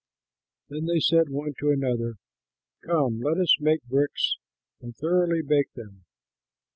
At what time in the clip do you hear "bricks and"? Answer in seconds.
3.83-4.95